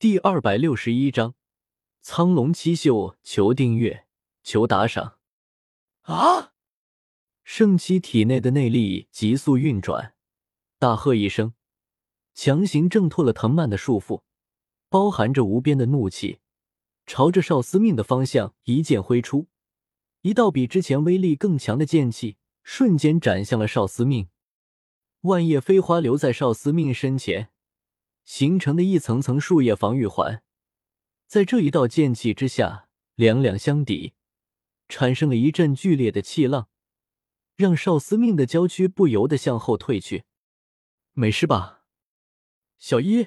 [0.00, 1.34] 第二百六十一章，
[2.00, 4.06] 苍龙七宿，求订阅，
[4.42, 5.18] 求打赏。
[6.04, 6.54] 啊！
[7.44, 10.14] 圣七体内的内力急速运转，
[10.78, 11.52] 大喝一声，
[12.32, 14.22] 强行挣脱了藤蔓的束缚，
[14.88, 16.38] 包含着无边的怒气，
[17.04, 19.48] 朝着少司命的方向一剑挥出。
[20.22, 24.30] 一道比之前威力更强的剑气瞬间斩向了少司命。
[25.20, 27.50] 万叶飞花留在少司命身前。
[28.30, 30.44] 形成的一层层树叶防御环，
[31.26, 34.14] 在这一道剑气之下，两两相抵，
[34.88, 36.68] 产生了一阵剧烈的气浪，
[37.56, 40.22] 让少司命的娇躯不由得向后退去。
[41.12, 41.82] 没事吧，
[42.78, 43.26] 小一？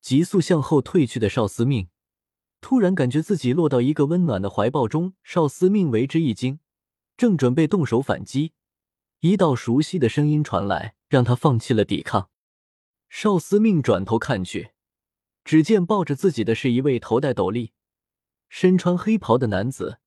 [0.00, 1.90] 急速向后退去的少司命，
[2.62, 5.12] 突然感觉自己落到一个温暖的怀抱中。
[5.22, 6.60] 少司命为之一惊，
[7.18, 8.54] 正准备动手反击，
[9.20, 12.30] 一道熟悉的声音传来，让他放弃了抵抗。
[13.08, 14.72] 少司命转头看去，
[15.44, 17.72] 只见抱着自己的是一位头戴斗笠、
[18.48, 20.00] 身穿黑袍的男子。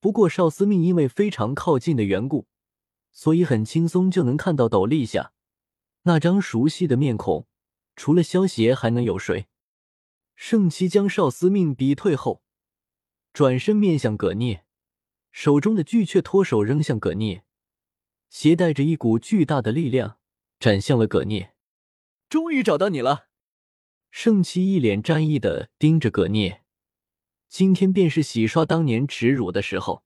[0.00, 2.46] 不过少司命因为非常靠近的缘故，
[3.10, 5.32] 所以很轻松就能看到斗笠下
[6.02, 7.46] 那张熟悉的面孔。
[7.96, 9.48] 除了萧邪，还能有谁？
[10.36, 12.42] 圣七将少司命逼退后，
[13.32, 14.64] 转身面向葛聂，
[15.32, 17.42] 手中的巨阙脱手扔向葛聂，
[18.30, 20.18] 携带着一股巨大的力量
[20.60, 21.54] 斩向了葛聂。
[22.28, 23.28] 终于找到你了，
[24.10, 26.62] 圣七一脸战意的盯着葛聂。
[27.48, 30.04] 今天便是洗刷当年耻辱的时候。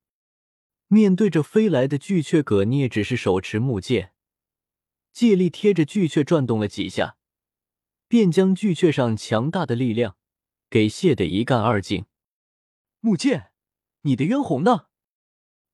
[0.87, 4.13] 面对着飞来的巨阙，葛聂只是手持木剑，
[5.13, 7.17] 借力贴着巨阙转动了几下，
[8.07, 10.17] 便将巨阙上强大的力量
[10.69, 12.05] 给卸得一干二净。
[13.01, 13.53] 木剑，
[14.03, 14.87] 你的渊红呢？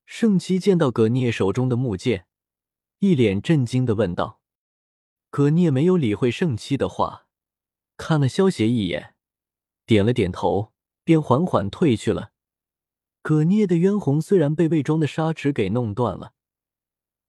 [0.06, 2.26] 圣七见到葛聂手中的木剑，
[3.00, 4.40] 一脸震惊的问道。
[5.30, 7.26] 葛聂没有理会圣七的话，
[7.98, 9.14] 看了萧邪一眼，
[9.84, 10.72] 点了点头，
[11.04, 12.32] 便缓缓退去了。
[13.20, 16.32] 葛聂的渊虹虽然被魏庄的沙池给弄断了，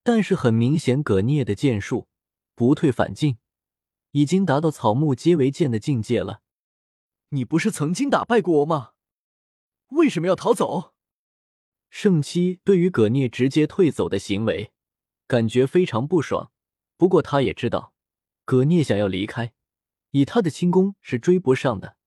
[0.01, 2.07] 但是很明显，葛聂的剑术
[2.55, 3.37] 不退反进，
[4.11, 6.41] 已经达到草木皆为剑的境界了。
[7.29, 8.91] 你不是曾经打败过我吗？
[9.89, 10.93] 为什么要逃走？
[11.89, 14.71] 圣七对于葛聂直接退走的行为，
[15.27, 16.51] 感觉非常不爽。
[16.95, 17.93] 不过他也知道，
[18.49, 19.53] 葛聂想要离开，
[20.09, 21.97] 以他的轻功是追不上的，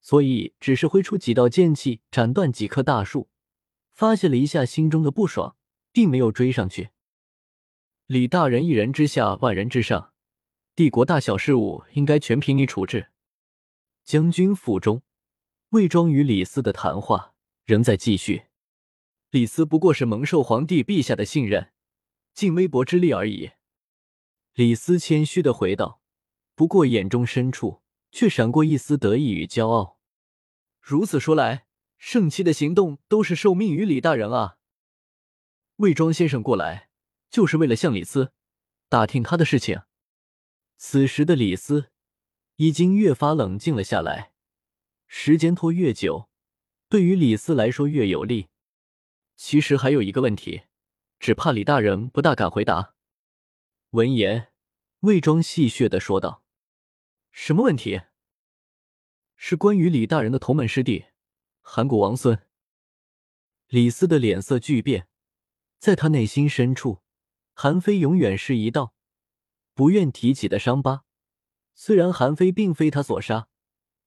[0.00, 3.28] 所以只是挥出几道剑气斩断几棵大树，
[3.92, 5.54] 发泄了一下心中的不爽，
[5.92, 6.90] 并没有追上去。
[8.06, 10.12] 李大人一人之下，万人之上，
[10.74, 13.12] 帝国大小事务应该全凭你处置。
[14.02, 15.02] 将军府中，
[15.68, 17.34] 魏庄与李斯的谈话
[17.64, 18.46] 仍在继续。
[19.30, 21.70] 李斯不过是蒙受皇帝陛下的信任，
[22.34, 23.52] 尽微薄之力而已。
[24.54, 26.00] 李斯谦虚的回道，
[26.54, 27.82] 不过眼中深处
[28.12, 29.98] 却闪过一丝得意与骄傲。
[30.80, 31.66] 如此说来，
[31.98, 34.58] 圣七的行动都是受命于李大人啊。
[35.78, 36.88] 魏庄先生过来，
[37.28, 38.32] 就是为了向李斯
[38.88, 39.82] 打听他的事情。
[40.76, 41.90] 此时的李斯
[42.54, 44.34] 已经越发冷静了下来。
[45.08, 46.28] 时间拖越久，
[46.88, 48.46] 对于李斯来说越有利。
[49.34, 50.62] 其实还有一个问题，
[51.18, 52.93] 只怕李大人不大敢回答。
[53.94, 54.48] 闻言，
[55.02, 56.42] 魏庄戏谑的说道
[57.30, 58.00] ：“什么问题？
[59.36, 61.04] 是关于李大人的同门师弟，
[61.60, 62.44] 韩国王孙。”
[63.70, 65.06] 李斯的脸色巨变，
[65.78, 67.02] 在他内心深处，
[67.52, 68.96] 韩非永远是一道
[69.74, 71.04] 不愿提起的伤疤。
[71.72, 73.46] 虽然韩非并非他所杀，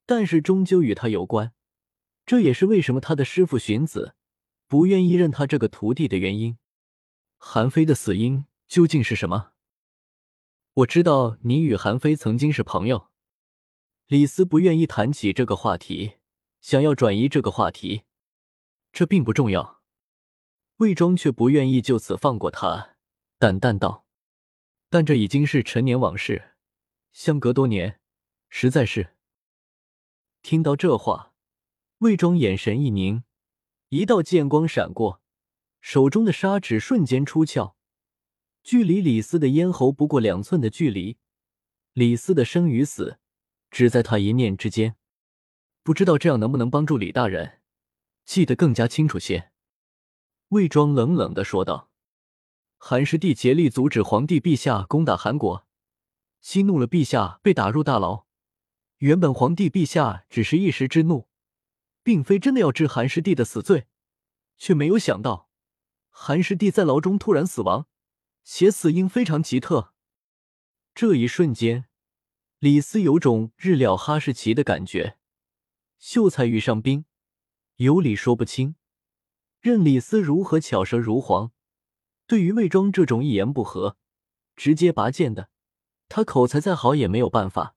[0.06, 1.54] 但是终究与他有关。
[2.26, 4.16] 这也是为什么他的师傅荀子
[4.68, 6.58] 不愿意认他这个徒弟的原因。
[7.38, 9.54] 韩非的死因究竟是什么？
[10.78, 13.10] 我知道你与韩非曾经是朋友，
[14.06, 16.18] 李斯不愿意谈起这个话题，
[16.62, 18.04] 想要转移这个话题，
[18.92, 19.82] 这并不重要。
[20.76, 22.96] 魏庄却不愿意就此放过他，
[23.40, 24.06] 淡淡道
[24.92, 26.52] ：“但这已经是陈年往事，
[27.12, 28.00] 相隔多年，
[28.48, 29.16] 实在是……”
[30.44, 31.34] 听到这话，
[32.00, 33.24] 魏庄眼神一凝，
[33.90, 35.24] 一道剑光闪过，
[35.82, 37.77] 手中的砂纸瞬间出鞘。
[38.68, 41.16] 距离李斯的咽喉不过两寸的距离，
[41.94, 43.18] 李斯的生与死
[43.72, 44.98] 只在他一念之间。
[45.84, 47.62] 不知道这样能不能帮助李大人
[48.26, 49.54] 记得更加清楚些？
[50.50, 51.90] 魏庄冷冷的说道
[52.76, 55.66] ：“韩师弟竭力阻止皇帝陛下攻打韩国，
[56.42, 58.26] 激怒了陛下，被打入大牢。
[58.98, 61.30] 原本皇帝陛下只是一时之怒，
[62.04, 63.88] 并非真的要治韩师弟的死罪，
[64.58, 65.50] 却没有想到
[66.10, 67.88] 韩师弟在牢中突然死亡。”
[68.50, 69.94] 且死因非常奇特。
[70.96, 71.90] 这一瞬间，
[72.60, 75.18] 李斯有种日料哈士奇的感觉，
[76.00, 77.04] 秀才遇上兵，
[77.76, 78.76] 有理说不清。
[79.60, 81.52] 任李斯如何巧舌如簧，
[82.26, 83.98] 对于魏庄这种一言不合
[84.56, 85.50] 直接拔剑的，
[86.08, 87.76] 他口才再好也没有办法。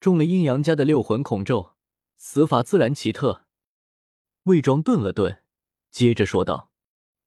[0.00, 1.74] 中了阴阳家的六魂孔咒，
[2.16, 3.44] 死法自然奇特。
[4.44, 5.44] 魏庄顿了顿，
[5.90, 6.72] 接着说道：“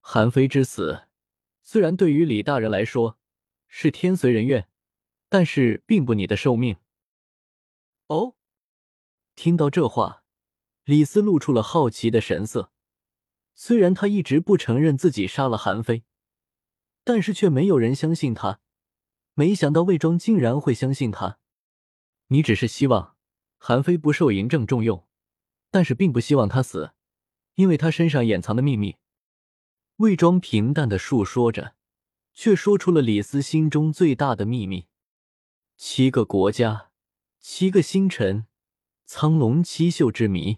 [0.02, 1.04] 韩非之死，
[1.66, 3.18] 虽然对于李大人来说
[3.68, 4.70] 是天随人愿。”
[5.28, 6.78] 但是并不你的寿命。
[8.08, 8.36] 哦，
[9.36, 10.24] 听到这话，
[10.86, 12.72] 李斯露出了好奇的神色。
[13.54, 16.04] 虽然他一直不承认自己杀了韩非，
[17.04, 18.62] 但是却没有人相信他。
[19.34, 21.40] 没想到魏庄竟然会相信他。
[22.28, 23.18] 你只是希望
[23.58, 25.06] 韩非不受嬴政重用，
[25.72, 26.92] 但是并不希望他死，
[27.56, 28.98] 因为他身上掩藏的秘密。
[29.98, 31.74] 魏庄平淡的述说着，
[32.34, 34.88] 却说出了李斯心中最大的秘密。
[35.78, 36.92] 七个国家，
[37.40, 38.46] 七个星辰，
[39.06, 40.58] 苍龙七宿之谜，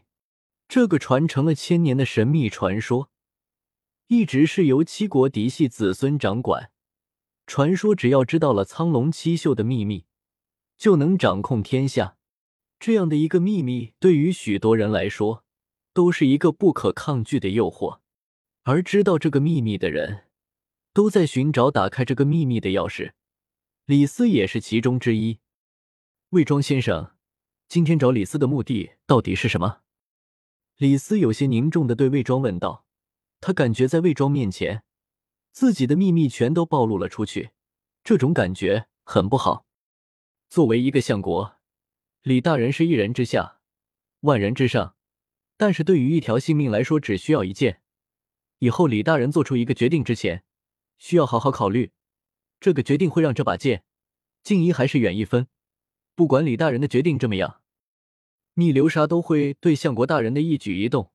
[0.67, 3.11] 这个传承了千年的神秘传说，
[4.07, 6.71] 一直是由七国嫡系子孙掌管。
[7.45, 10.05] 传说只要知道了苍龙七宿的秘密，
[10.79, 12.17] 就能掌控天下。
[12.79, 15.43] 这样的一个秘密，对于许多人来说，
[15.93, 17.99] 都是一个不可抗拒的诱惑。
[18.69, 20.25] 而知道这个秘密的人，
[20.91, 23.13] 都在寻找打开这个秘密的钥匙。
[23.85, 25.39] 李斯也是其中之一。
[26.31, 27.15] 魏庄先生，
[27.69, 29.83] 今天找李斯的目的到底是什么？
[30.75, 32.85] 李斯有些凝重的对魏庄问道。
[33.39, 34.83] 他感觉在魏庄面前，
[35.53, 37.51] 自己的秘密全都暴露了出去，
[38.03, 39.65] 这种感觉很不好。
[40.49, 41.55] 作为一个相国，
[42.21, 43.61] 李大人是一人之下，
[44.21, 44.97] 万人之上，
[45.55, 47.81] 但是对于一条性命来说，只需要一剑。
[48.59, 50.43] 以后李大人做出一个决定之前，
[50.97, 51.91] 需要好好考虑。
[52.59, 53.83] 这个决定会让这把剑
[54.41, 55.47] 近一还是远一分？
[56.15, 57.61] 不管李大人的决定这么样，
[58.55, 61.11] 逆流沙都会对相国大人的一举一动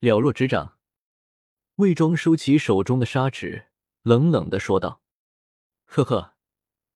[0.00, 0.76] 了若指掌。
[1.76, 3.66] 魏庄收起手中的沙尺，
[4.02, 5.00] 冷冷的说道
[5.86, 6.34] ：“呵呵，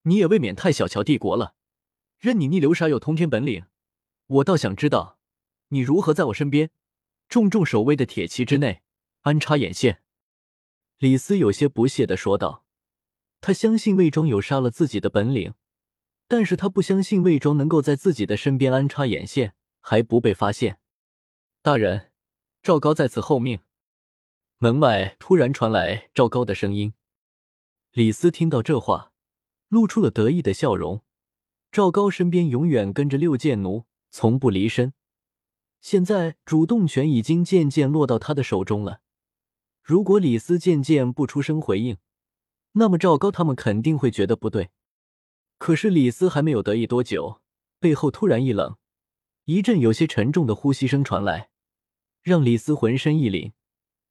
[0.03, 1.55] 你也未免太小瞧帝国了。
[2.19, 3.67] 任你逆流沙有通天本领，
[4.27, 5.19] 我倒想知道
[5.69, 6.71] 你如何在我身边
[7.29, 8.83] 重重守卫的铁骑之内
[9.23, 10.03] 安插眼线。”
[10.99, 12.65] 李斯有些不屑的说道。
[13.41, 15.55] 他相信魏庄有杀了自己的本领，
[16.27, 20.81] 但是他不相信魏庄能够在自己的身边安插眼线还不被发现。
[21.63, 22.11] 大人，
[22.63, 23.61] 赵高在此候命。
[24.59, 26.95] 门外突然传来赵高的声音。
[27.93, 29.13] 李斯听到这话，
[29.69, 31.05] 露出了得意的笑容。
[31.71, 34.95] 赵高身边永远跟着六剑奴，从不离身。
[35.81, 39.01] 现在主动权已经渐渐落到他的手中了。
[39.89, 41.97] 如果李斯渐渐不出声回应，
[42.73, 44.69] 那么赵高他们肯定会觉得不对，
[45.57, 47.41] 可是李斯还没有得意多久，
[47.81, 48.77] 背后突然一冷，
[49.47, 51.49] 一阵有些沉重的呼吸声传来，
[52.21, 53.53] 让李斯浑身一凛。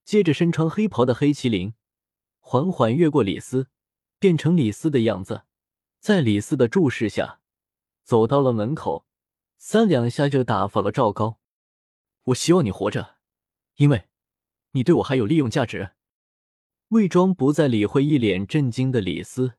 [0.04, 1.76] 接着，身穿黑袍的黑麒麟
[2.40, 3.68] 缓缓越过李斯，
[4.18, 5.44] 变成李斯的样子，
[6.00, 7.40] 在李斯的注视下，
[8.04, 9.06] 走到了门口，
[9.60, 11.38] 三两下就打发了赵高。
[12.24, 13.18] 我希望你活着，
[13.76, 14.06] 因为
[14.78, 15.94] 你对我还有利用价值。
[16.90, 19.54] 魏庄不再理会一脸震惊的李斯，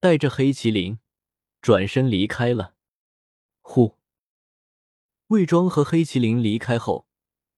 [0.00, 0.98] 带着黑麒麟
[1.60, 2.74] 转身离开了。
[3.60, 3.98] 呼！
[5.26, 7.06] 魏庄和黑麒麟离开后，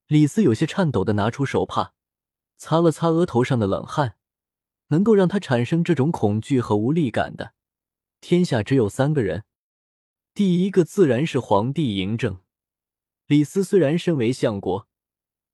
[0.08, 1.94] 李斯有些颤抖的拿出手帕，
[2.56, 4.16] 擦了擦额头上的冷汗。
[4.88, 7.52] 能够让他产生这种恐惧和无力感的，
[8.22, 9.44] 天下只有三个人。
[10.32, 12.40] 第一个自然是皇帝嬴政。
[13.26, 14.87] 李斯虽然身为相国，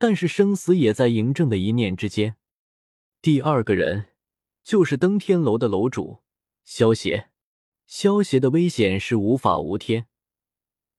[0.06, 2.36] 但是生死也在嬴政的一念之间。
[3.22, 4.08] 第二个人
[4.62, 6.20] 就是登天楼的楼主
[6.62, 7.30] 萧协，
[7.86, 10.06] 萧协的危险是无法无天，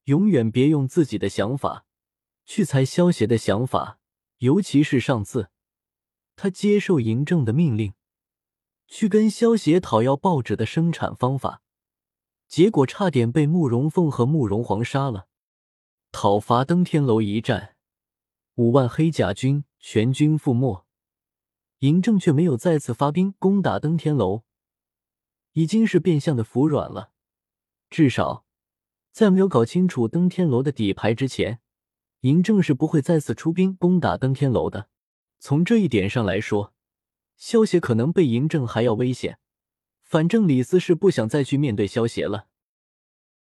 [0.06, 1.86] 永远别用自己的想法
[2.46, 4.00] 去猜萧协的想法，
[4.40, 5.52] 尤其是上次
[6.36, 7.94] 他接受嬴政的命令，
[8.88, 11.62] 去跟萧协讨要报纸的生产方法，
[12.48, 15.28] 结果差点被慕容凤和慕容皇杀了。
[16.12, 17.75] 讨伐登天楼一战，
[18.56, 20.86] 五万黑甲军全军覆没。
[21.80, 24.44] 嬴政却没有再次发兵攻打登天楼，
[25.52, 27.12] 已经是变相的服软了。
[27.90, 28.46] 至少
[29.12, 31.60] 在没有搞清楚登天楼的底牌之前，
[32.22, 34.90] 嬴政是不会再次出兵攻打登天楼的。
[35.38, 36.74] 从这一点上来说，
[37.36, 39.38] 萧协可能被嬴政还要危险。
[40.02, 42.48] 反正李斯是不想再去面对萧协了。